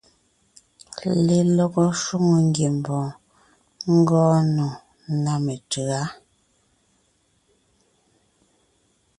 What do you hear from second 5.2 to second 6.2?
ná metʉ̌a.